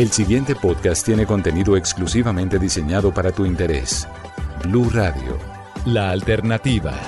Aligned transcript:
El 0.00 0.10
siguiente 0.10 0.56
podcast 0.56 1.04
tiene 1.04 1.26
contenido 1.26 1.76
exclusivamente 1.76 2.58
diseñado 2.58 3.12
para 3.12 3.32
tu 3.32 3.44
interés. 3.44 4.08
Blue 4.64 4.88
Radio, 4.88 5.36
la 5.84 6.10
alternativa. 6.10 6.98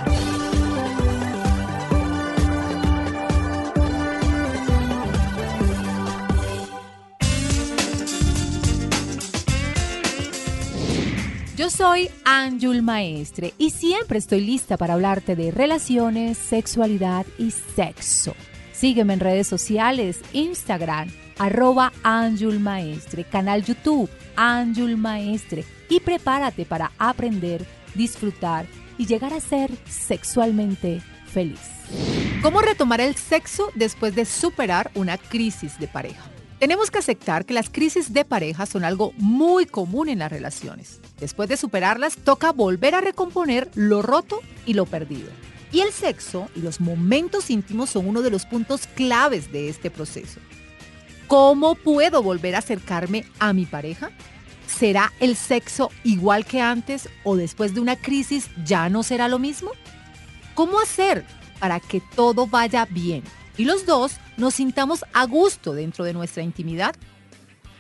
Yo 11.57 11.71
soy 11.71 12.11
Anjul 12.27 12.83
Maestre 12.83 13.55
y 13.57 13.71
siempre 13.71 14.19
estoy 14.19 14.43
lista 14.43 14.77
para 14.77 14.93
hablarte 14.93 15.35
de 15.35 15.51
relaciones, 15.51 16.37
sexualidad 16.37 17.25
y 17.39 17.53
sexo. 17.53 18.35
Sígueme 18.83 19.13
en 19.13 19.21
redes 19.21 19.47
sociales, 19.47 20.19
Instagram, 20.33 21.09
arroba 21.39 21.93
Anjul 22.03 22.59
Maestre, 22.59 23.23
canal 23.23 23.63
YouTube 23.63 24.11
Anjul 24.35 24.97
Maestre 24.97 25.65
y 25.89 26.01
prepárate 26.01 26.65
para 26.65 26.91
aprender, 26.99 27.65
disfrutar 27.95 28.67
y 28.99 29.07
llegar 29.07 29.35
a 29.35 29.41
ser 29.41 29.71
sexualmente 29.89 31.01
feliz. 31.27 31.61
¿Cómo 32.43 32.61
retomar 32.61 33.01
el 33.01 33.15
sexo 33.15 33.71
después 33.77 34.17
de 34.17 34.25
superar 34.25 34.91
una 34.97 35.17
crisis 35.17 35.79
de 35.79 35.87
pareja? 35.87 36.25
Tenemos 36.59 36.91
que 36.91 36.99
aceptar 36.99 37.45
que 37.45 37.55
las 37.55 37.71
crisis 37.71 38.13
de 38.13 38.25
pareja 38.25 38.67
son 38.67 38.83
algo 38.83 39.13
muy 39.17 39.65
común 39.65 40.09
en 40.09 40.19
las 40.19 40.33
relaciones. 40.33 41.01
Después 41.21 41.49
de 41.49 41.57
superarlas, 41.57 42.17
toca 42.17 42.51
volver 42.51 42.97
a 42.97 43.01
recomponer 43.01 43.71
lo 43.77 44.03
roto 44.03 44.41
y 44.67 44.75
lo 44.75 44.87
perdido. 44.87 45.31
Y 45.73 45.81
el 45.81 45.91
sexo 45.91 46.49
y 46.55 46.61
los 46.61 46.81
momentos 46.81 47.49
íntimos 47.51 47.91
son 47.91 48.07
uno 48.07 48.21
de 48.21 48.31
los 48.31 48.45
puntos 48.45 48.87
claves 48.87 49.51
de 49.51 49.71
este 49.71 49.91
proceso. 49.91 50.39
¿Cómo 51.27 51.75
puedo 51.75 52.23
volver 52.23 52.55
a 52.55 52.59
acercarme 52.59 53.25
a 53.39 53.55
mi 53.55 53.65
pareja? 53.65 54.11
¿Será 54.67 55.13
el 55.19 55.35
sexo 55.35 55.91
igual 56.05 56.45
que 56.45 56.61
antes 56.61 57.09
o 57.25 57.37
después 57.37 57.73
de 57.73 57.81
una 57.81 57.97
crisis 57.97 58.51
ya 58.65 58.91
no 58.91 59.03
será 59.03 59.29
lo 59.29 59.39
mismo? 59.39 59.71
¿Cómo 60.55 60.79
hacer 60.79 61.25
para 61.59 61.81
que 61.81 62.03
todo 62.15 62.47
vaya 62.47 62.85
bien 62.85 63.23
y 63.57 63.65
los 63.65 63.87
dos 63.87 64.17
nos 64.37 64.55
sintamos 64.55 65.07
a 65.15 65.25
gusto 65.25 65.73
dentro 65.73 66.05
de 66.05 66.13
nuestra 66.13 66.43
intimidad? 66.43 66.95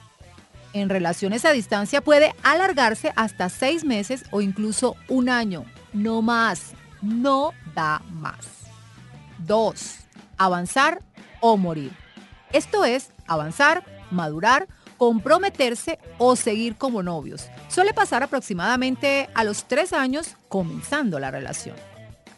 En 0.73 0.89
relaciones 0.89 1.45
a 1.45 1.53
distancia 1.53 2.01
puede 2.01 2.35
alargarse 2.43 3.13
hasta 3.15 3.51
6 3.51 3.85
meses 3.85 4.25
o 4.31 4.41
incluso 4.41 4.97
un 5.09 5.29
año, 5.29 5.65
no 5.93 6.23
más 6.23 6.73
no 7.05 7.53
da 7.75 8.03
más. 8.11 8.47
2. 9.39 9.99
Avanzar 10.39 11.03
o 11.41 11.57
morir. 11.57 11.93
Esto 12.53 12.85
es 12.85 13.11
avanzar, 13.27 13.85
madurar, 14.11 14.67
comprometerse 14.97 15.99
o 16.19 16.37
seguir 16.37 16.77
como 16.77 17.03
novios. 17.03 17.49
Suele 17.69 17.93
pasar 17.93 18.23
aproximadamente 18.23 19.29
a 19.35 19.45
los 19.45 19.65
3 19.65 19.93
años 19.93 20.37
comenzando 20.49 21.19
la 21.19 21.31
relación. 21.31 21.77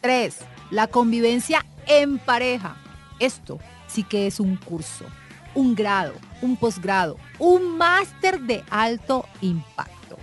3. 0.01 0.37
La 0.71 0.87
convivencia 0.87 1.65
en 1.85 2.17
pareja. 2.17 2.75
Esto 3.19 3.59
sí 3.87 4.03
que 4.03 4.27
es 4.27 4.39
un 4.39 4.57
curso, 4.57 5.05
un 5.55 5.75
grado, 5.75 6.13
un 6.41 6.57
posgrado, 6.57 7.17
un 7.39 7.77
máster 7.77 8.41
de 8.41 8.63
alto 8.69 9.25
impacto. 9.41 10.17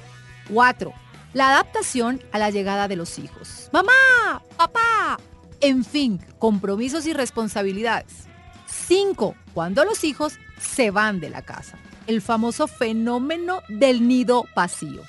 4 0.53 1.03
la 1.34 1.50
adaptación 1.50 2.22
a 2.33 2.39
la 2.39 2.50
llegada 2.50 2.89
de 2.89 2.97
los 2.97 3.19
hijos. 3.19 3.69
Mamá, 3.72 4.43
papá, 4.56 5.19
en 5.61 5.84
fin, 5.84 6.21
compromisos 6.39 7.06
y 7.06 7.12
responsabilidades. 7.12 8.25
5. 8.67 9.34
Cuando 9.53 9.84
los 9.84 10.05
hijos 10.05 10.39
se 10.59 10.91
van 10.91 11.21
de 11.21 11.31
la 11.31 11.43
casa. 11.43 11.77
El 12.06 12.23
famoso 12.23 12.67
fenómeno 12.67 13.62
del 13.69 14.06
nido 14.06 14.47
vacío. 14.55 15.03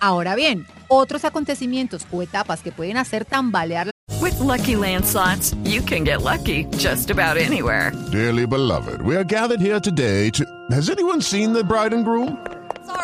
Ahora 0.00 0.34
bien, 0.34 0.66
otros 0.88 1.24
acontecimientos 1.24 2.06
o 2.10 2.22
etapas 2.22 2.62
que 2.62 2.72
pueden 2.72 2.96
hacer 2.96 3.24
tambalear 3.24 3.92
With 4.20 4.38
lucky 4.38 4.76
landslots, 4.76 5.56
you 5.64 5.82
can 5.82 6.04
get 6.04 6.22
lucky 6.22 6.66
just 6.76 7.10
about 7.10 7.36
anywhere. 7.36 7.92
Dearly 8.12 8.46
beloved, 8.46 9.02
we 9.02 9.16
are 9.16 9.24
gathered 9.24 9.60
here 9.60 9.80
today 9.80 10.30
to. 10.30 10.44
Has 10.70 10.90
anyone 10.90 11.20
seen 11.20 11.52
the 11.52 11.64
bride 11.64 11.92
and 11.92 12.04
groom? 12.04 12.38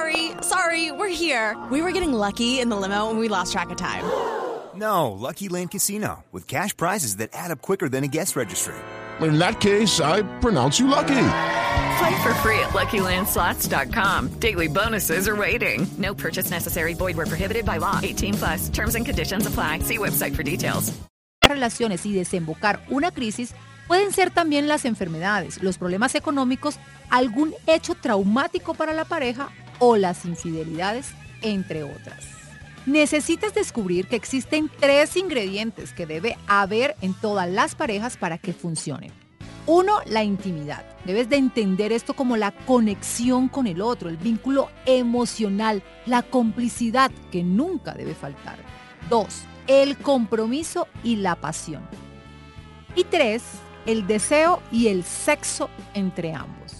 Sorry, 0.09 0.31
sorry, 0.43 0.93
we're 0.93 1.09
here. 1.09 1.57
We 1.71 1.83
were 1.83 1.93
getting 1.93 2.13
lucky 2.13 2.61
in 2.61 2.69
the 2.69 2.77
limo 2.77 3.11
and 3.11 3.19
we 3.19 3.29
lost 3.29 3.53
track 3.53 3.71
of 3.71 3.77
time. 3.77 4.05
No, 4.75 5.13
Lucky 5.13 5.49
Land 5.49 5.71
Casino, 5.71 6.25
with 6.33 6.47
cash 6.47 6.77
prizes 6.77 7.17
that 7.17 7.31
add 7.33 7.51
up 7.51 7.61
quicker 7.61 7.89
than 7.89 8.05
a 8.05 8.07
guest 8.07 8.37
registry. 8.37 8.75
In 9.21 9.39
that 9.39 9.61
case, 9.61 10.01
I 10.01 10.23
pronounce 10.41 10.79
you 10.79 10.87
lucky. 10.87 11.31
Play 11.99 12.23
for 12.23 12.33
free 12.43 12.61
at 12.61 12.71
LuckyLandSlots.com. 12.73 14.39
Daily 14.39 14.69
bonuses 14.69 15.29
are 15.29 15.37
waiting. 15.37 15.87
No 15.99 16.15
purchase 16.15 16.51
necessary. 16.51 16.95
Void 16.95 17.17
where 17.17 17.27
prohibited 17.27 17.67
by 17.67 17.79
law. 17.79 18.01
18 18.03 18.35
plus. 18.35 18.69
Terms 18.71 18.95
and 18.95 19.05
conditions 19.05 19.47
apply. 19.47 19.81
See 19.81 19.99
website 19.99 20.35
for 20.35 20.43
details. 20.43 20.93
Relaciones 21.43 22.07
y 22.07 22.13
desembocar 22.15 22.81
una 22.91 23.11
crisis 23.11 23.53
pueden 23.89 24.13
ser 24.13 24.31
también 24.31 24.69
las 24.69 24.85
enfermedades, 24.85 25.63
los 25.63 25.77
problemas 25.79 26.15
económicos, 26.15 26.79
algún 27.11 27.55
hecho 27.67 27.95
traumático 27.95 28.75
para 28.75 28.93
la 28.93 29.05
pareja 29.05 29.51
o 29.79 29.97
las 29.97 30.25
infidelidades, 30.25 31.13
entre 31.43 31.83
otras. 31.83 32.25
Necesitas 32.87 33.55
descubrir 33.55 34.07
que 34.07 34.17
existen 34.17 34.71
tres 34.81 35.17
ingredientes 35.17 35.93
que 35.93 36.07
debe 36.07 36.39
haber 36.47 36.97
en 37.03 37.13
todas 37.13 37.49
las 37.51 37.75
parejas 37.75 38.17
para 38.17 38.39
que 38.39 38.53
funcionen. 38.53 39.13
Uno, 39.67 40.01
la 40.07 40.25
intimidad. 40.25 40.83
Debes 41.05 41.29
de 41.29 41.37
entender 41.37 41.93
esto 41.93 42.15
como 42.15 42.39
la 42.39 42.53
conexión 42.53 43.49
con 43.49 43.67
el 43.67 43.83
otro, 43.83 44.09
el 44.09 44.17
vínculo 44.17 44.71
emocional, 44.87 45.83
la 46.07 46.23
complicidad 46.23 47.11
que 47.31 47.43
nunca 47.43 47.93
debe 47.93 48.15
faltar. 48.15 48.57
Dos, 49.11 49.43
el 49.67 49.99
compromiso 49.99 50.89
y 51.05 51.17
la 51.17 51.35
pasión. 51.35 51.83
Y 52.95 53.05
tres, 53.05 53.43
el 53.85 54.07
deseo 54.07 54.63
y 54.73 54.89
el 54.89 55.05
sexo 55.05 55.69
entre 55.93 56.33
ambos. 56.33 56.78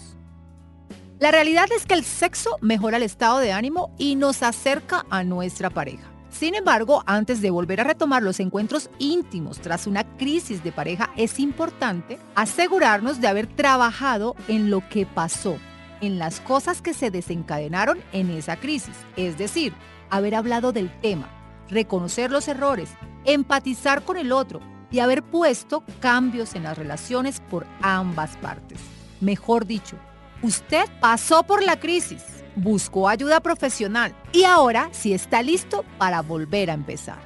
La 1.19 1.31
realidad 1.31 1.65
es 1.75 1.85
que 1.85 1.95
el 1.95 2.05
sexo 2.05 2.57
mejora 2.61 2.95
el 2.95 3.03
estado 3.03 3.39
de 3.39 3.51
ánimo 3.51 3.93
y 3.97 4.15
nos 4.15 4.41
acerca 4.41 5.05
a 5.09 5.25
nuestra 5.25 5.69
pareja. 5.69 6.09
Sin 6.29 6.55
embargo, 6.55 7.03
antes 7.07 7.41
de 7.41 7.51
volver 7.51 7.81
a 7.81 7.83
retomar 7.83 8.23
los 8.23 8.39
encuentros 8.39 8.89
íntimos 8.99 9.59
tras 9.59 9.85
una 9.85 10.05
crisis 10.15 10.63
de 10.63 10.71
pareja, 10.71 11.09
es 11.17 11.37
importante 11.39 12.19
asegurarnos 12.35 13.19
de 13.19 13.27
haber 13.27 13.47
trabajado 13.47 14.37
en 14.47 14.69
lo 14.69 14.87
que 14.87 15.05
pasó, 15.05 15.57
en 15.99 16.19
las 16.19 16.39
cosas 16.39 16.81
que 16.81 16.93
se 16.93 17.11
desencadenaron 17.11 17.99
en 18.13 18.29
esa 18.29 18.55
crisis. 18.55 18.95
Es 19.17 19.37
decir, 19.37 19.73
haber 20.09 20.35
hablado 20.35 20.71
del 20.71 20.89
tema, 21.01 21.27
reconocer 21.69 22.31
los 22.31 22.47
errores, 22.47 22.91
empatizar 23.25 24.03
con 24.03 24.15
el 24.15 24.31
otro 24.31 24.61
y 24.89 24.99
haber 24.99 25.21
puesto 25.21 25.83
cambios 25.99 26.55
en 26.55 26.63
las 26.63 26.77
relaciones 26.77 27.41
por 27.41 27.65
ambas 27.81 28.37
partes. 28.37 28.79
Mejor 29.19 29.65
dicho, 29.65 29.97
usted 30.41 30.85
pasó 30.99 31.43
por 31.43 31.63
la 31.63 31.79
crisis, 31.79 32.43
buscó 32.55 33.09
ayuda 33.09 33.39
profesional 33.39 34.13
y 34.31 34.43
ahora 34.43 34.89
sí 34.91 35.13
está 35.13 35.41
listo 35.41 35.83
para 35.97 36.21
volver 36.21 36.69
a 36.69 36.73
empezar. 36.73 37.19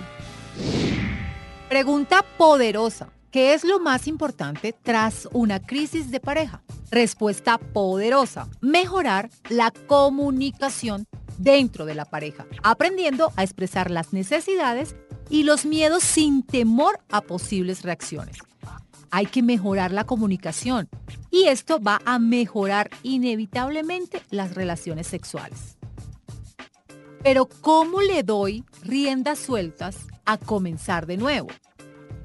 Pregunta 1.68 2.24
poderosa. 2.36 3.15
¿Qué 3.30 3.54
es 3.54 3.64
lo 3.64 3.80
más 3.80 4.06
importante 4.06 4.72
tras 4.72 5.28
una 5.32 5.60
crisis 5.60 6.10
de 6.10 6.20
pareja? 6.20 6.62
Respuesta 6.90 7.58
poderosa. 7.58 8.48
Mejorar 8.60 9.30
la 9.50 9.72
comunicación 9.72 11.06
dentro 11.36 11.84
de 11.84 11.94
la 11.94 12.04
pareja, 12.04 12.46
aprendiendo 12.62 13.32
a 13.36 13.42
expresar 13.42 13.90
las 13.90 14.12
necesidades 14.12 14.96
y 15.28 15.42
los 15.42 15.66
miedos 15.66 16.02
sin 16.02 16.42
temor 16.42 17.00
a 17.10 17.20
posibles 17.20 17.82
reacciones. 17.82 18.38
Hay 19.10 19.26
que 19.26 19.42
mejorar 19.42 19.92
la 19.92 20.04
comunicación 20.04 20.88
y 21.30 21.44
esto 21.44 21.80
va 21.80 22.00
a 22.04 22.18
mejorar 22.18 22.90
inevitablemente 23.02 24.22
las 24.30 24.54
relaciones 24.54 25.08
sexuales. 25.08 25.76
Pero 27.22 27.48
¿cómo 27.60 28.02
le 28.02 28.22
doy 28.22 28.64
riendas 28.82 29.40
sueltas 29.40 29.96
a 30.24 30.38
comenzar 30.38 31.06
de 31.06 31.16
nuevo? 31.16 31.48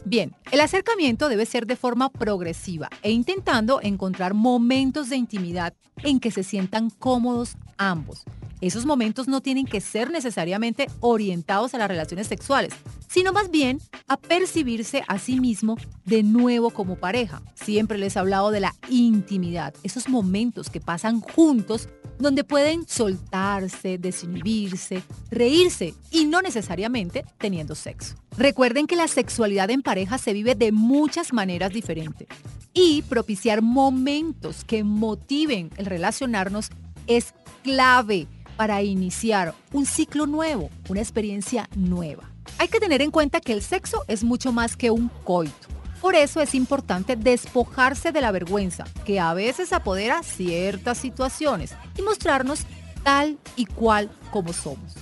Bien, 0.04 0.34
el 0.52 0.62
acercamiento 0.62 1.30
debe 1.30 1.46
ser 1.46 1.68
de 1.68 1.76
forma 1.76 2.10
progresiva 2.10 2.90
e 3.04 3.12
intentando 3.12 3.80
encontrar 3.84 4.34
momentos 4.34 5.10
de 5.10 5.16
intimidad 5.16 5.76
en 5.98 6.20
que 6.20 6.32
se 6.32 6.44
sientan 6.44 6.90
cómodos 6.90 7.56
ambos. 7.78 8.24
Esos 8.62 8.86
momentos 8.86 9.28
no 9.28 9.42
tienen 9.42 9.66
que 9.66 9.80
ser 9.80 10.10
necesariamente 10.10 10.88
orientados 11.02 11.74
a 11.74 11.78
las 11.78 11.88
relaciones 11.88 12.28
sexuales, 12.28 12.74
sino 13.08 13.32
más 13.32 13.52
bien 13.52 13.80
a 14.12 14.18
percibirse 14.18 15.04
a 15.08 15.18
sí 15.20 15.40
mismo 15.40 15.78
de 16.04 16.22
nuevo 16.22 16.72
como 16.72 16.98
pareja. 16.98 17.42
Siempre 17.56 17.98
les 17.98 18.18
he 18.18 18.20
hablado 18.20 18.52
de 18.52 18.60
la 18.60 18.76
intimidad, 18.90 19.74
esos 19.84 20.10
momentos 20.10 20.70
que 20.70 20.82
pasan 20.82 21.22
juntos 21.22 21.88
donde 22.20 22.44
pueden 22.44 22.86
soltarse, 22.90 23.98
desinhibirse, 23.98 25.02
reírse 25.30 25.94
y 26.12 26.26
no 26.26 26.42
necesariamente 26.42 27.24
teniendo 27.38 27.74
sexo. 27.74 28.16
Recuerden 28.38 28.86
que 28.86 28.98
la 28.98 29.08
sexualidad 29.08 29.70
en 29.70 29.82
pareja 29.82 30.18
se 30.18 30.34
vive 30.34 30.56
de 30.56 30.74
muchas 30.74 31.32
maneras 31.32 31.72
diferentes 31.72 32.28
y 32.74 33.04
propiciar 33.04 33.62
momentos 33.62 34.66
que 34.66 34.84
motiven 34.84 35.70
el 35.78 35.86
relacionarnos 35.86 36.70
es 37.08 37.34
clave 37.64 38.28
para 38.58 38.84
iniciar 38.84 39.56
un 39.72 39.86
ciclo 39.86 40.28
nuevo, 40.28 40.70
una 40.90 41.00
experiencia 41.00 41.70
nueva. 41.78 42.31
Hay 42.58 42.68
que 42.68 42.80
tener 42.80 43.02
en 43.02 43.12
cuenta 43.12 43.42
que 43.42 43.54
el 43.54 43.62
sexo 43.62 44.04
es 44.08 44.24
mucho 44.24 44.52
más 44.52 44.76
que 44.76 44.92
un 44.92 45.10
coito. 45.24 45.68
Por 46.02 46.16
eso 46.16 46.42
es 46.42 46.56
importante 46.56 47.16
despojarse 47.16 48.12
de 48.12 48.22
la 48.22 48.32
vergüenza 48.32 48.86
que 49.06 49.20
a 49.20 49.34
veces 49.34 49.72
apodera 49.72 50.24
ciertas 50.24 50.98
situaciones 50.98 51.76
y 51.98 52.02
mostrarnos 52.02 52.66
tal 53.04 53.38
y 53.56 53.66
cual 53.66 54.10
como 54.32 54.52
somos. 54.52 54.96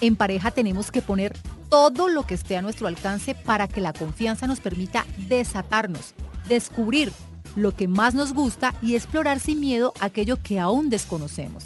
En 0.00 0.16
pareja 0.16 0.50
tenemos 0.50 0.90
que 0.90 1.02
poner 1.02 1.36
todo 1.68 2.08
lo 2.08 2.24
que 2.24 2.34
esté 2.34 2.56
a 2.56 2.62
nuestro 2.62 2.88
alcance 2.88 3.34
para 3.34 3.68
que 3.68 3.80
la 3.80 3.92
confianza 3.92 4.46
nos 4.48 4.60
permita 4.60 5.06
desatarnos, 5.28 6.14
descubrir 6.48 7.12
lo 7.54 7.72
que 7.76 7.86
más 7.86 8.14
nos 8.14 8.32
gusta 8.32 8.74
y 8.82 8.96
explorar 8.96 9.38
sin 9.38 9.60
miedo 9.60 9.92
aquello 10.00 10.42
que 10.42 10.58
aún 10.58 10.90
desconocemos. 10.90 11.64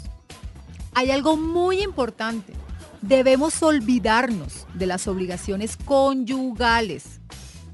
Hay 0.93 1.11
algo 1.11 1.37
muy 1.37 1.81
importante. 1.81 2.53
Debemos 3.01 3.61
olvidarnos 3.61 4.65
de 4.73 4.85
las 4.85 5.07
obligaciones 5.07 5.77
conyugales 5.77 7.19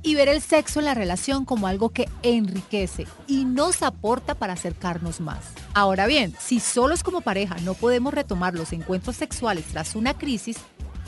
y 0.03 0.15
ver 0.15 0.29
el 0.29 0.41
sexo 0.41 0.79
en 0.79 0.85
la 0.85 0.93
relación 0.93 1.45
como 1.45 1.67
algo 1.67 1.89
que 1.89 2.09
enriquece 2.23 3.07
y 3.27 3.45
nos 3.45 3.83
aporta 3.83 4.35
para 4.35 4.53
acercarnos 4.53 5.21
más. 5.21 5.53
Ahora 5.73 6.07
bien, 6.07 6.33
si 6.39 6.59
solos 6.59 7.03
como 7.03 7.21
pareja 7.21 7.57
no 7.63 7.73
podemos 7.75 8.13
retomar 8.13 8.55
los 8.55 8.73
encuentros 8.73 9.15
sexuales 9.15 9.65
tras 9.65 9.95
una 9.95 10.17
crisis, 10.17 10.57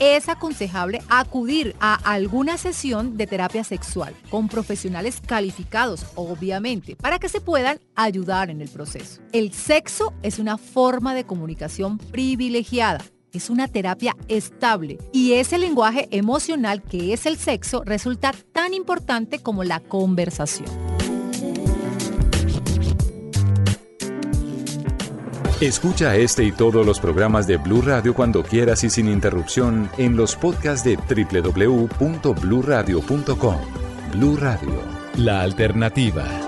es 0.00 0.28
aconsejable 0.28 1.02
acudir 1.08 1.76
a 1.78 1.94
alguna 1.94 2.58
sesión 2.58 3.16
de 3.16 3.26
terapia 3.28 3.62
sexual 3.62 4.12
con 4.28 4.48
profesionales 4.48 5.20
calificados, 5.24 6.06
obviamente, 6.16 6.96
para 6.96 7.20
que 7.20 7.28
se 7.28 7.40
puedan 7.40 7.78
ayudar 7.94 8.50
en 8.50 8.60
el 8.60 8.68
proceso. 8.68 9.20
El 9.32 9.52
sexo 9.52 10.12
es 10.22 10.40
una 10.40 10.58
forma 10.58 11.14
de 11.14 11.24
comunicación 11.24 11.98
privilegiada 11.98 13.04
es 13.34 13.50
una 13.50 13.68
terapia 13.68 14.16
estable 14.28 14.96
y 15.12 15.34
ese 15.34 15.58
lenguaje 15.58 16.08
emocional 16.10 16.82
que 16.82 17.12
es 17.12 17.26
el 17.26 17.36
sexo 17.36 17.82
resulta 17.84 18.32
tan 18.52 18.72
importante 18.74 19.40
como 19.40 19.64
la 19.64 19.80
conversación. 19.80 20.70
Escucha 25.60 26.16
este 26.16 26.44
y 26.44 26.52
todos 26.52 26.84
los 26.84 27.00
programas 27.00 27.46
de 27.46 27.56
Blue 27.56 27.80
Radio 27.80 28.14
cuando 28.14 28.42
quieras 28.42 28.84
y 28.84 28.90
sin 28.90 29.08
interrupción 29.08 29.88
en 29.96 30.14
los 30.16 30.36
podcasts 30.36 30.84
de 30.84 30.96
www.bluradio.com. 30.96 33.56
Blue 34.12 34.36
Radio, 34.36 34.82
la 35.16 35.40
alternativa. 35.40 36.43